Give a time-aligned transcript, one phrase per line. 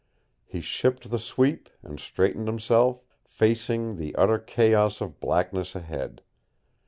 [0.47, 6.23] He shipped the sweep and straightened himself, facing the utter chaos of blackness ahead.